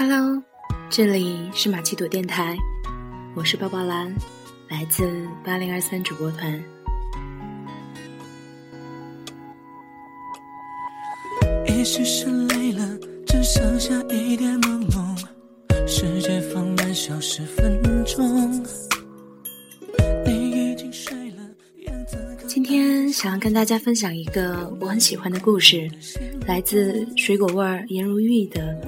[0.00, 0.40] Hello，
[0.88, 2.56] 这里是马奇朵电台，
[3.34, 4.14] 我是抱抱兰，
[4.68, 5.10] 来自
[5.44, 6.62] 八零二三主播团。
[11.66, 12.96] 也许是累了，
[13.26, 18.64] 只剩下一点朦胧，放慢消十分钟。
[20.24, 21.42] 你已经睡了，
[21.86, 25.90] 样子可今天想要跟大家分享一个我很喜欢的故事，
[26.46, 28.87] 来自水果味儿颜如玉的《小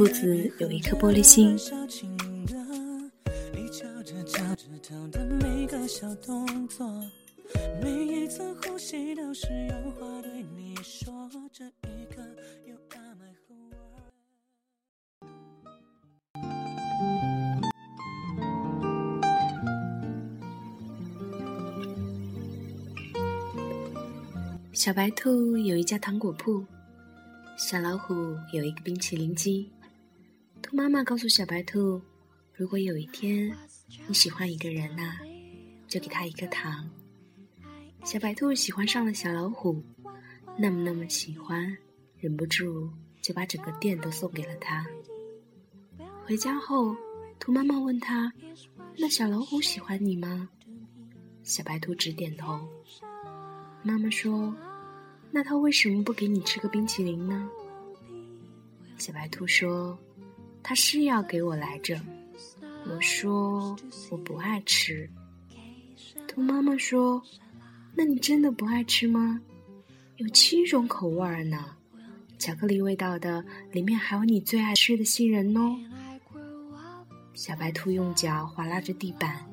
[0.00, 1.58] 兔子有一颗玻璃心》。
[24.72, 26.64] 小，白兔有一家糖果铺，
[27.58, 28.14] 小老虎
[28.54, 29.70] 有一个冰淇淋机。
[30.70, 32.00] 兔妈妈告诉小白兔，
[32.54, 33.52] 如果有一天
[34.06, 35.18] 你喜欢一个人呐、
[35.88, 36.88] 就给他一颗糖。
[38.04, 39.82] 小白兔喜欢上了小老虎，
[40.56, 41.76] 那么那么喜欢，
[42.20, 42.88] 忍不住
[43.20, 44.86] 就把整个店都送给了他。
[46.24, 46.94] 回家后，
[47.40, 48.32] 兔妈妈问他
[48.96, 50.48] ：“那小老虎喜欢你吗？”
[51.42, 52.60] 小白兔直点头。
[53.82, 54.54] 妈妈说
[55.32, 57.50] ：“那他为什么不给你吃个冰淇淋呢？”
[58.98, 59.98] 小白兔说
[60.62, 62.00] ：“他是要给我来着。”
[62.88, 63.76] 我说
[64.10, 65.08] ：“我不爱吃。”
[66.26, 67.22] 兔妈妈说
[67.94, 69.40] ：“那你真的不爱吃吗？
[70.16, 71.76] 有七种口味儿呢，
[72.38, 75.76] 巧克力味道的，里面还有你最爱吃的杏仁哦。”
[77.34, 79.44] 小白兔用脚划拉着地板，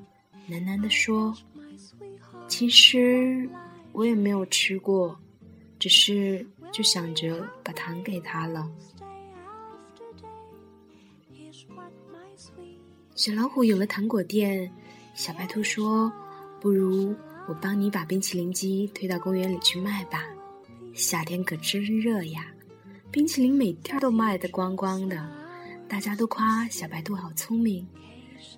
[0.50, 1.36] 喃喃地说
[2.48, 3.50] ：“其实
[3.92, 5.20] 我也没有吃过，
[5.80, 8.70] 只是就想着把糖给他了。”
[13.16, 14.72] 小老虎有了糖果店，
[15.16, 16.12] 小白兔说
[16.62, 17.16] ：“不如
[17.48, 20.24] 我帮你把冰淇淋机推到公园里去卖吧，
[20.94, 22.48] 夏天可真热呀，
[23.12, 25.30] 冰淇淋每天都卖得光光的，
[25.90, 27.88] 大家都夸小白兔好聪明。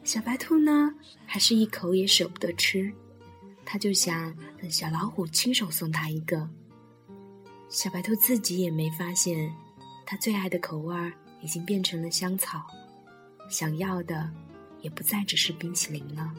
[0.03, 0.93] 小白兔呢，
[1.25, 2.91] 还是一口也舍不得吃，
[3.63, 6.49] 他就想等小老虎亲手送他一个。
[7.69, 9.53] 小白兔自己也没发现，
[10.05, 10.95] 他最爱的口味
[11.41, 12.65] 已经变成了香草，
[13.49, 14.31] 想要的。
[14.81, 16.33] 也不再只是冰淇淋了。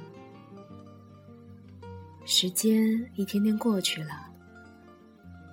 [2.25, 4.33] 时间一天天过去了，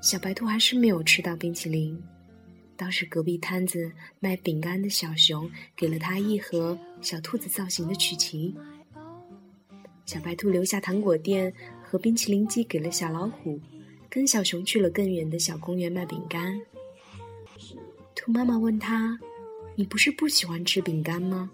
[0.01, 2.01] 小白兔还是没有吃到冰淇淋。
[2.77, 3.91] 当时隔壁摊子
[4.21, 8.55] 卖饼干的小熊给了他一盒小兔子造型的曲奇。
[10.05, 11.53] 小白兔留下糖果店
[11.83, 13.59] 和冰淇淋机给了小老虎，
[14.09, 16.57] 跟小熊去了更远的小公园卖饼干。
[18.15, 19.19] 兔妈妈问他
[19.77, 21.49] ：“你不是不喜欢吃饼干吗？”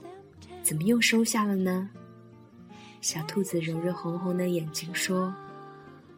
[0.64, 1.90] 怎么又收下了呢？
[3.02, 5.36] 小兔子揉着红红的眼睛说：“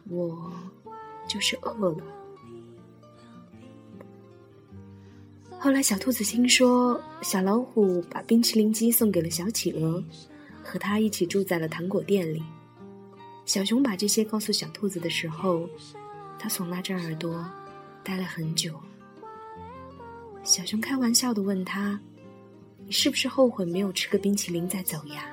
[0.07, 0.53] 我
[1.27, 2.03] 就是饿了。”
[5.57, 10.03] 后来，小兔子听说小老虎把冰淇淋机送给了小企鹅，
[10.63, 12.43] 和他一起住在了糖果店里。
[13.45, 15.67] 小熊把这些告诉小兔子的时候，
[16.37, 17.43] 它耸拉着耳朵，
[18.03, 18.79] 待了很久。
[20.45, 21.99] 小熊开玩笑的问他。
[22.85, 25.25] 你是不是后悔没有吃个冰淇淋再走呀？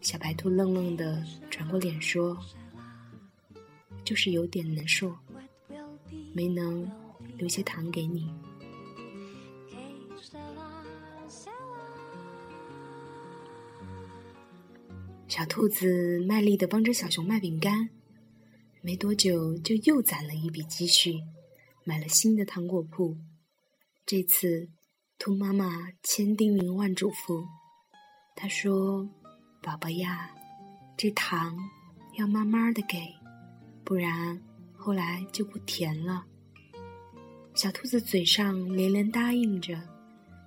[0.00, 1.20] 小白兔愣愣的
[1.50, 2.38] 转过脸说
[4.04, 5.12] ：“就是有点难受，
[6.32, 6.88] 没能
[7.36, 8.32] 留些糖给你。”
[15.26, 17.90] 小兔子卖力的帮着小熊卖饼干，
[18.82, 21.20] 没多久就又攒了一笔积蓄，
[21.82, 23.16] 买了新的糖果铺。
[24.06, 24.68] 这次。
[25.18, 27.46] 兔妈妈千叮咛万嘱咐，
[28.34, 29.08] 她说
[29.62, 30.28] ：“宝宝呀，
[30.96, 31.56] 这糖
[32.18, 32.98] 要慢慢的给，
[33.84, 34.42] 不然
[34.76, 36.24] 后来就不甜了。”
[37.54, 39.80] 小兔子嘴上连连答应着，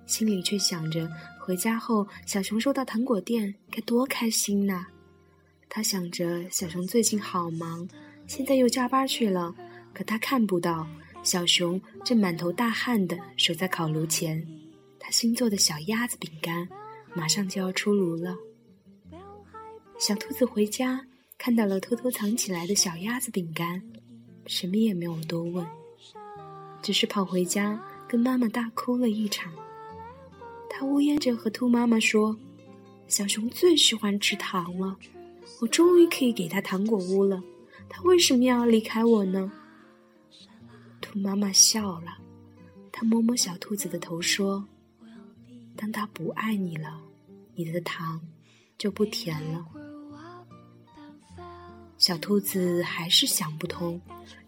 [0.04, 1.10] 心里却想着
[1.40, 4.86] 回家后小熊收到糖果店该多开心呐。
[5.70, 7.88] 他想着小熊最近好忙，
[8.26, 9.54] 现在又加班去了，
[9.94, 10.86] 可他看不到
[11.26, 14.46] 小熊正满头大汗的守在烤炉前。
[14.96, 16.68] 他新做的小鸭子饼干
[17.14, 18.36] 马上就要出炉了。
[19.98, 21.04] 小兔子回家
[21.36, 23.82] 看到了偷偷藏起来的小鸭子饼干，
[24.46, 25.66] 什么也没有多问，
[26.80, 29.52] 只是跑回家跟妈妈大哭了一场。
[30.70, 32.38] 他呜咽着和兔妈妈说
[33.08, 34.96] ：“小熊最喜欢吃糖了，
[35.60, 37.42] 我终于可以给他糖果屋了。
[37.88, 39.50] 他为什么要离开我呢？”
[41.18, 42.18] 妈妈笑了，
[42.92, 44.66] 她摸摸小兔子的头说。
[45.74, 47.02] 当他不爱你了，
[47.54, 48.18] 你的糖
[48.78, 49.66] 就不甜了。
[51.98, 54.00] 小兔子还是想不通，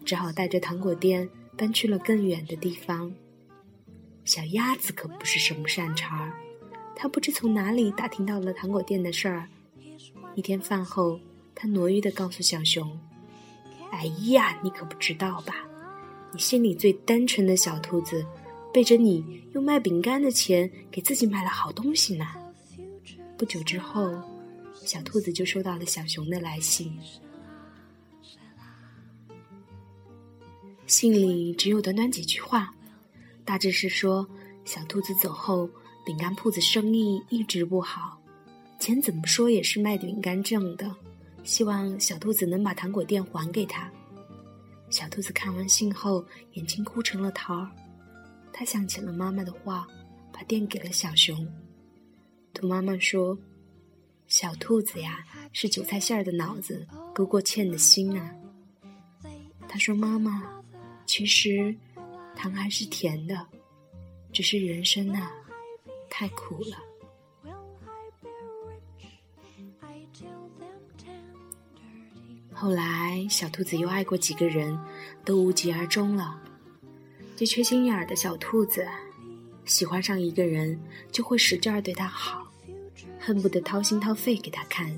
[0.03, 3.13] 只好带着糖果店搬去了更远的地方。
[4.25, 6.33] 小鸭子可不是什么善茬儿，
[6.95, 9.47] 它不知从哪里打听到了糖果店的事儿。
[10.33, 11.19] 一天饭后，
[11.53, 12.99] 它挪揄的告诉小熊
[13.91, 15.68] ：“哎呀，你可不知道吧？
[16.31, 18.25] 你心里最单纯的小兔子，
[18.73, 22.25] 背着你用卖饼干的钱给自己买了好东西呢。”
[23.37, 24.11] 不久之后，
[24.85, 26.91] 小兔子就收到了小熊的来信。
[30.85, 32.73] 信里只有短短几句话，
[33.45, 34.27] 大致是说
[34.65, 35.69] 小兔子走后，
[36.05, 38.19] 饼干铺子生意一直不好，
[38.79, 40.93] 钱怎么说也是卖饼干挣的，
[41.43, 43.89] 希望小兔子能把糖果店还给他。
[44.89, 47.69] 小兔子看完信后，眼睛哭成了桃儿，
[48.51, 49.87] 他想起了妈妈的话，
[50.33, 51.47] 把店给了小熊。
[52.53, 53.37] 兔妈妈说
[54.27, 58.35] ：“小兔子呀，是韭菜馅儿的脑子，勾过芡的心啊。”
[59.69, 60.59] 他说：“妈妈。”
[61.05, 61.75] 其实，
[62.35, 63.47] 糖还是甜的，
[64.31, 65.31] 只是人生啊，
[66.09, 66.77] 太苦了。
[72.61, 74.77] 后来，小兔子又爱过几个人，
[75.23, 76.37] 都无疾而终了。
[77.37, 78.85] 这缺心眼儿的小兔子，
[79.63, 80.77] 喜欢上一个人，
[81.09, 82.45] 就会使劲儿对他好，
[83.17, 84.93] 恨不得掏心掏肺给他看。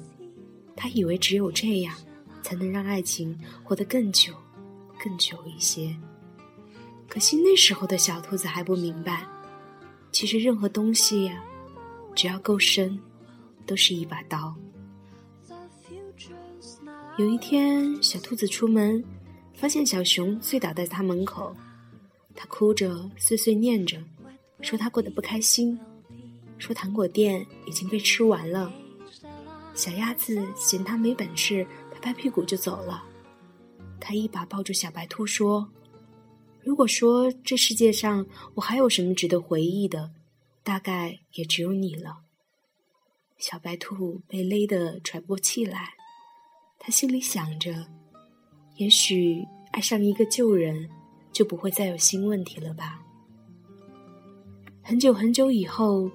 [0.75, 1.95] 他以为只有这样，
[2.41, 4.33] 才能让爱情活得更久。
[5.03, 5.95] 更久一些，
[7.07, 9.27] 可惜那时候的小兔子还不明白，
[10.11, 11.43] 其实任何东西呀，
[12.15, 12.99] 只要够深，
[13.67, 14.55] 都是一把刀。
[17.17, 19.03] 有一天，小兔子出门，
[19.53, 21.53] 发现小熊醉倒在他门口，
[22.33, 24.01] 他哭着碎碎念着，
[24.61, 25.77] 说他过得不开心，
[26.57, 28.71] 说糖果店已经被吃完了。
[29.75, 33.03] 小鸭子嫌他没本事，拍拍屁股就走了。
[33.99, 35.69] 他一把抱住小白兔，说
[36.63, 38.25] ：“如果说这世界上
[38.55, 40.11] 我还有什么值得回忆的，
[40.63, 42.21] 大概也只有你了。”
[43.37, 45.95] 小白兔被勒得喘不过气来，
[46.83, 47.85] 他心里想着
[48.77, 50.89] ：“也许爱上一个旧人，
[51.31, 52.99] 就不会再有新问题了吧。”
[54.81, 56.09] 很久很久以后，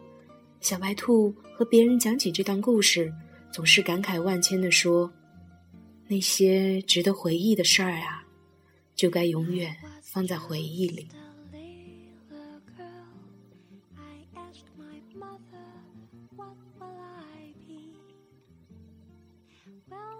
[0.61, 3.15] 小白兔和别人讲起这段故事，
[3.53, 5.09] 总是感慨万千的说。
[6.09, 8.27] 那些值得回忆的事儿啊，
[8.97, 11.07] 就该永远放在回忆里。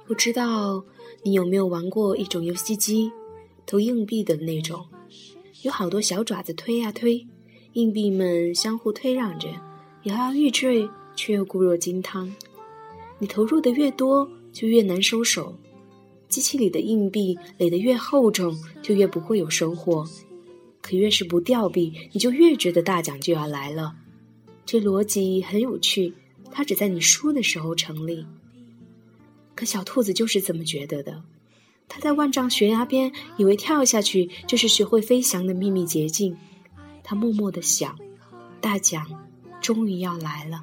[0.07, 0.85] 不知道
[1.25, 3.11] 你有没有玩过一种游戏机，
[3.67, 4.87] 投硬币的那种，
[5.63, 7.27] 有好多小爪子推呀推，
[7.73, 9.49] 硬币们相互推让着，
[10.05, 12.33] 摇摇欲坠，却又固若金汤。
[13.19, 15.53] 你投入的越多，就越难收手。
[16.29, 20.07] 机器里的硬币垒得越厚重，就越不会有收获。
[20.81, 23.93] 可越是不掉币，你就越觉得大奖就要来了。
[24.65, 26.15] 这逻辑很有趣，
[26.53, 28.25] 它只在你输的时候成立。
[29.57, 31.25] 可小兔子就是这么觉得的。
[31.89, 36.37] 它在万丈悬崖边，以为跳下去就是学会飞翔的秘密捷径。
[37.03, 37.99] 它默默地想：
[38.61, 39.05] 大奖
[39.61, 40.63] 终于要来了。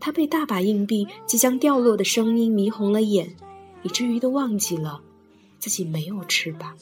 [0.00, 3.36] 它被大把硬币即将掉落的声音迷红了眼。
[3.84, 5.00] 以至于都忘记了
[5.60, 6.76] 自己没有翅膀。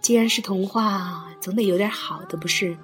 [0.00, 2.78] 既然是童话，总得有点好的，不是？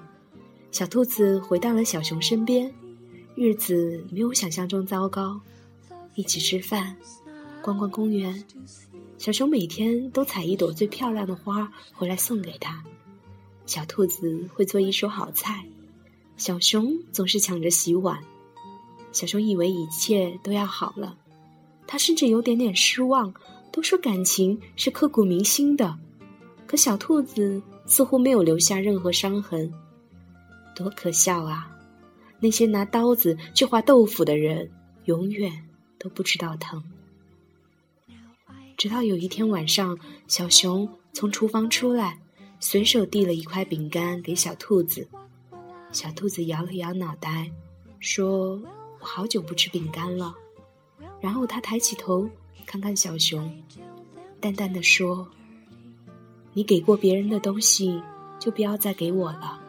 [0.71, 2.69] 小兔子回到了小熊身边，
[3.41, 5.39] 日子没有想象中糟糕。
[6.13, 6.93] 一起吃饭，
[7.61, 8.43] 逛逛公园。
[9.17, 12.83] 小熊每天都采一朵最漂亮的花回来送给他。
[13.65, 15.65] 小兔子会做一手好菜，
[16.35, 18.19] 小熊总是抢着洗碗。
[19.13, 21.15] 小熊以为一切都要好了。
[21.87, 23.33] 他甚至有点点失望。
[23.71, 25.97] 都说感情是刻骨铭心的，
[26.67, 29.71] 可小兔子似乎没有留下任何伤痕。
[30.75, 31.69] 多可笑啊！
[32.39, 34.71] 那些拿刀子去划豆腐的人，
[35.05, 35.51] 永远
[35.97, 36.83] 都不知道疼。
[38.77, 42.17] 直到有一天晚上，小熊从厨房出来，
[42.61, 45.07] 随手递了一块饼干给小兔子。
[45.91, 47.51] 小兔子摇了摇脑袋，
[47.99, 48.55] 说
[49.01, 50.33] ：“我好久不吃饼干了。”
[51.19, 52.29] 然后他抬起头，
[52.65, 53.51] 看看小熊，
[54.39, 55.27] 淡淡的说
[56.53, 58.01] ：“你给过别人的东西，
[58.39, 59.61] 就不要再给我了。”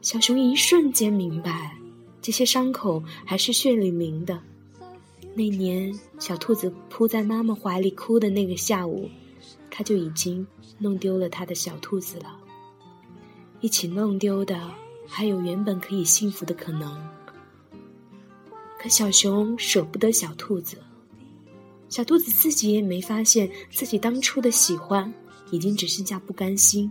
[0.00, 1.76] 小熊一瞬间明白，
[2.22, 4.40] 这些伤口还是血淋淋的。
[5.34, 9.08] 那年小兔子扑在妈妈怀里哭的那个下午，
[9.70, 10.46] 他就已经
[10.78, 12.36] 弄丢了他的小兔子了。
[13.60, 14.70] 一起弄丢的
[15.06, 16.96] 还有原本可以幸福的可能。
[18.78, 20.78] 可小熊舍不得小兔子，
[21.88, 25.12] 小兔子自己也没发现自己当初的喜欢，
[25.50, 26.90] 已经只剩下不甘心。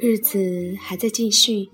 [0.00, 1.68] 日子还在继续，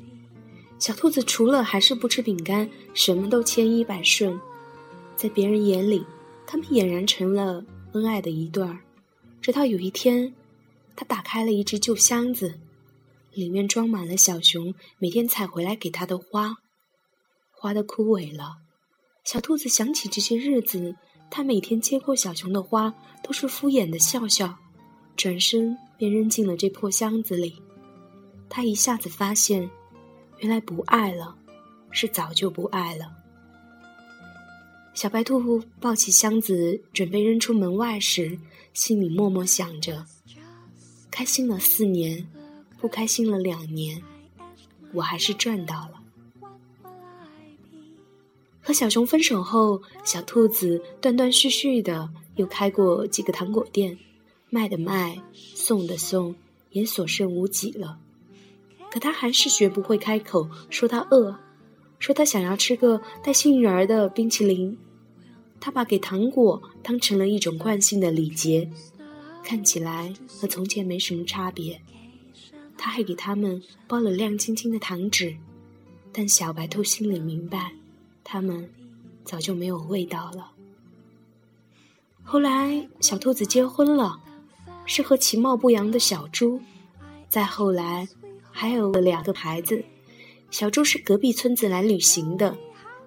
[0.78, 4.40] 小兔子除了还是不吃饼干，什么都千依百顺。
[5.14, 6.02] 在别人眼里，
[6.47, 7.62] 他们俨然成了
[7.93, 8.78] 恩爱的一对儿。
[9.43, 10.35] 直到有一天，
[10.97, 12.59] 他打开了一只旧箱子，
[13.35, 16.57] 里面装满了小熊每天采回来给他的花，
[17.50, 18.57] 花的枯萎了。
[19.23, 20.97] 小兔子想起这些日子，
[21.31, 24.57] 他每天接过小熊的花，都是敷衍的笑笑，
[25.14, 27.54] 转身便扔进了这破箱子里。
[28.56, 29.68] 他一下子发现，
[30.38, 31.34] 原来不爱了，
[31.90, 33.12] 是早就不爱了。
[34.94, 38.38] 小白兔抱起箱子准备扔出门外时，
[38.73, 40.06] 心里默默想着：
[41.11, 42.25] 开心了四年，
[42.80, 44.00] 不开心了两年，
[44.92, 46.00] 我还是赚到了。
[48.62, 53.99] 和小熊分手后，小兔子断断续续的又开过几个糖果店，
[54.49, 56.37] 卖的卖，送的送，
[56.70, 57.99] 也所剩无几了。
[58.94, 61.36] 可他还是学不会开口说他饿，
[61.98, 64.78] 说他想要吃个带杏仁儿的冰淇淋。
[65.58, 68.70] 他把给糖果当成了一种惯性的礼节，
[69.42, 71.82] 看起来和从前没什么差别。
[72.78, 75.36] 他还给他们包了亮晶晶的糖纸，
[76.12, 77.72] 但小白兔心里明白，
[78.22, 78.70] 他们
[79.24, 80.52] 早就没有味道了。
[82.22, 84.20] 后来，小兔子结婚了，
[84.86, 86.60] 是和其貌不扬的小猪。
[87.28, 88.06] 再后来。
[88.56, 89.84] 还有两个孩子，
[90.49, 92.56] 小猪是隔壁村子来旅行的，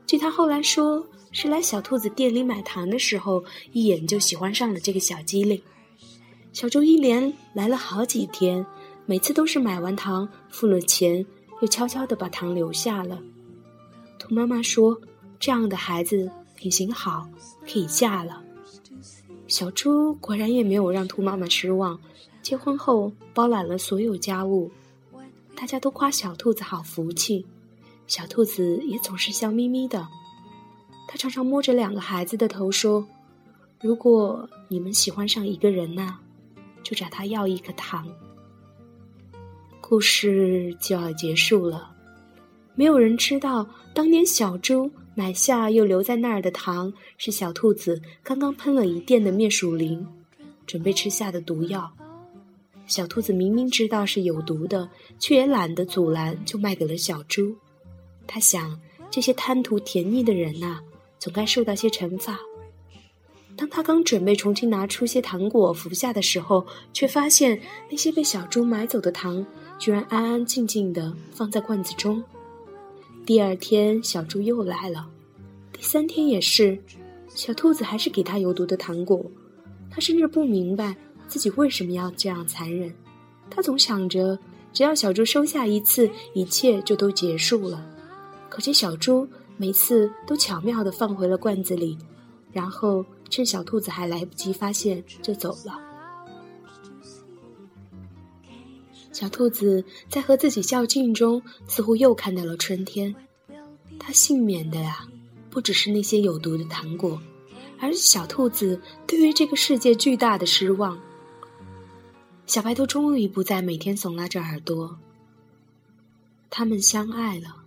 [0.06, 5.60] 据他后来说，是来小兔子店里买糖的时候，一眼就喜欢上了这个小机灵。
[6.52, 8.64] 小猪一连来了好几天，
[9.06, 11.26] 每次都是买完糖付了钱，
[11.62, 13.18] 又悄悄的把糖留下了。
[14.20, 15.00] 兔妈妈说，
[15.40, 17.26] 这样的孩子品行好，
[17.64, 18.44] 可以嫁了。
[19.48, 21.98] 小猪果然也没有让兔妈妈失望，
[22.42, 24.70] 结婚后包揽了所有家务。
[25.60, 27.44] 大家都夸小兔子好福气，
[28.06, 30.08] 小兔子也总是笑眯眯的。
[31.08, 33.04] 他常常摸着两个孩子的头说
[33.82, 36.20] ：“如果你们喜欢上一个人呐，
[36.84, 38.08] 就找他要一颗糖。”
[39.82, 41.90] 故事就要结束了，
[42.76, 50.06] 没有人知道当年小猪买下又留在那儿的糖，是小兔子刚刚喷了一店的灭鼠灵，
[50.68, 51.92] 准备吃下的毒药。
[52.88, 54.90] 小兔子明明知道是有毒的，
[55.20, 57.54] 却也懒得阻拦，就卖给了小猪。
[58.26, 58.80] 他想，
[59.12, 60.80] 这些贪图甜腻的人呐，
[61.20, 62.40] 总该受到些惩罚。
[63.58, 69.46] 当他刚准备重新拿出些糖果服下的时候，却发现那些被小猪买走的糖，
[69.78, 72.24] 居然安安静静的放在罐子中。
[73.26, 75.10] 第二天，小猪又来了，
[75.74, 76.78] 第三天也是，
[77.36, 79.26] 小兔子还是给他有毒的糖果。
[79.90, 80.96] 他甚至不明白。
[81.28, 82.94] 自己为什么要这样残忍？
[83.50, 84.38] 他总想着，
[84.74, 87.86] 只要小猪收下一次，一切就都结束了。
[88.50, 91.98] 可惜小猪每次都巧妙地放回了罐子里，
[92.52, 95.80] 然后趁小兔子还来不及发现就走了。
[99.12, 103.16] 小兔子在和自己较劲中，似乎又看到了春天。
[103.98, 105.08] 它幸免的呀，
[105.50, 107.20] 不只是那些有毒的糖果，
[107.80, 111.00] 而是小兔子对于这个世界巨大的失望。
[112.48, 114.98] 小白兔终于不再每天耸拉着耳朵。
[116.50, 117.58] 他们相爱了，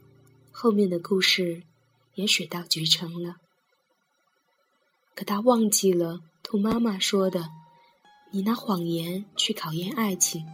[0.51, 1.63] 后面的故事
[2.15, 3.37] 也水到渠成了。
[5.15, 7.51] 可他忘记了兔妈妈说的
[8.33, 10.47] ：“你拿谎言去考验爱情，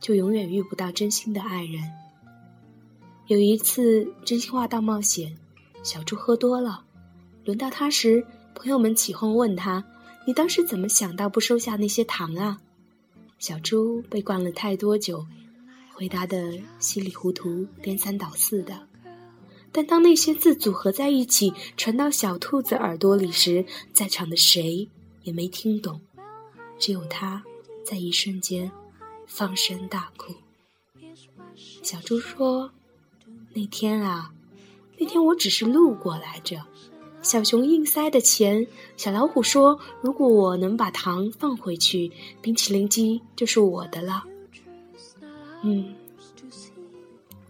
[0.00, 1.80] 就永远遇不到真心的爱人。”
[3.28, 5.38] 有一次真心话大冒险，
[5.84, 6.84] 小猪喝多了，
[7.44, 9.84] 轮到他时，朋友们起哄问他
[10.26, 12.60] ：“你当时怎么想到不收下那些糖啊？”
[13.40, 15.26] 小猪被灌了太多酒，
[15.94, 18.86] 回答的稀里糊涂、颠三倒四的。
[19.72, 24.86] 但当那些字组合在一起传到小兔子耳朵里时，在场的谁
[25.22, 26.02] 也没听懂，
[26.78, 27.42] 只有他
[27.82, 28.70] 在一瞬间
[29.26, 30.34] 放声大哭。
[31.82, 32.70] 小猪说
[33.54, 34.34] ：“那天啊，
[34.98, 36.66] 那天我只是路过来着。”
[37.22, 42.10] 小熊硬塞的钱，小老虎说：“如果我能把糖放回去，
[42.40, 44.24] 冰淇淋机就是我的了。”
[45.62, 45.94] 嗯，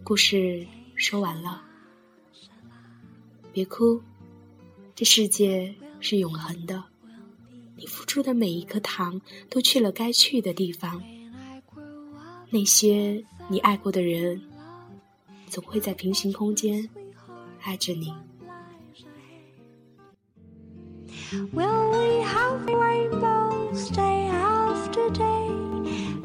[0.03, 1.63] 故事说完了，
[3.53, 4.01] 别哭，
[4.97, 6.83] 这世界是永恒的，
[7.77, 11.01] 你付出的每一颗糖都去了该去的地方，
[12.51, 14.43] 那些你爱过的人，
[15.47, 16.87] 总会在平行空间
[17.63, 18.13] 爱着你。
[21.33, 25.47] Will we have rainbows day after day?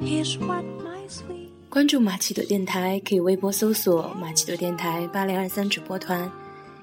[0.02, 1.52] Here's what my sweet.
[1.70, 6.32] 关注马奇朵电台，可以微博搜索“马奇朵电台八零二三直播团”，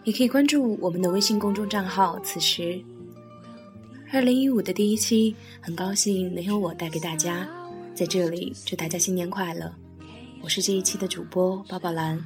[0.04, 2.80] 也可以关注我们的微信公众账号“此时”。
[4.12, 7.48] 二零一五的第一期，很高兴能由我带给大家，
[7.92, 9.74] 在这里祝大家新年快乐！
[10.40, 12.24] 我是这一期的主播宝宝兰，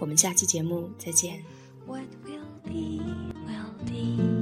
[0.00, 1.40] 我们下期节目再见。
[1.86, 3.00] What will be,
[3.46, 4.35] will be.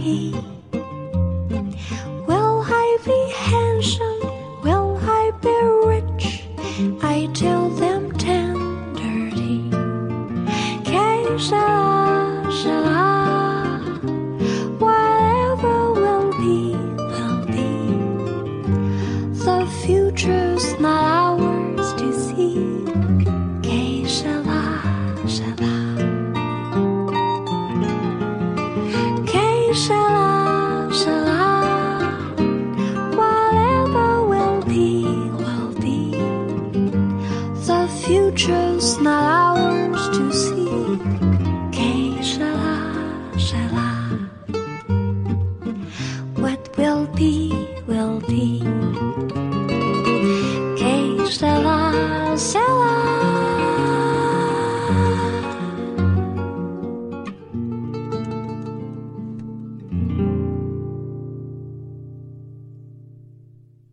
[0.00, 0.49] happy.